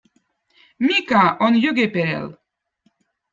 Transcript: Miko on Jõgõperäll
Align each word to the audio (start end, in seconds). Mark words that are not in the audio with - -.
Miko 0.85 1.21
on 1.49 1.59
Jõgõperäll 1.67 2.33